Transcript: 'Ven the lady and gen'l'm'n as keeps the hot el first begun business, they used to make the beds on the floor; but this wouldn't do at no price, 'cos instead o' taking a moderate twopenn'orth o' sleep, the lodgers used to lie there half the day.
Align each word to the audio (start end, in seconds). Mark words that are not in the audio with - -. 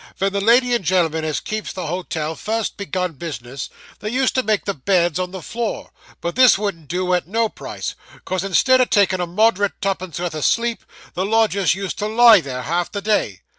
'Ven 0.17 0.33
the 0.33 0.41
lady 0.41 0.73
and 0.73 0.83
gen'l'm'n 0.83 1.23
as 1.23 1.39
keeps 1.39 1.71
the 1.71 1.85
hot 1.85 2.15
el 2.17 2.33
first 2.33 2.75
begun 2.75 3.13
business, 3.13 3.69
they 3.99 4.09
used 4.09 4.33
to 4.33 4.41
make 4.41 4.65
the 4.65 4.73
beds 4.73 5.19
on 5.19 5.29
the 5.29 5.43
floor; 5.43 5.91
but 6.21 6.33
this 6.35 6.57
wouldn't 6.57 6.87
do 6.87 7.13
at 7.13 7.27
no 7.27 7.47
price, 7.47 7.93
'cos 8.25 8.43
instead 8.43 8.81
o' 8.81 8.85
taking 8.85 9.19
a 9.19 9.27
moderate 9.27 9.79
twopenn'orth 9.79 10.33
o' 10.33 10.41
sleep, 10.41 10.83
the 11.13 11.23
lodgers 11.23 11.75
used 11.75 11.99
to 11.99 12.07
lie 12.07 12.41
there 12.41 12.63
half 12.63 12.91
the 12.91 12.99
day. 13.03 13.41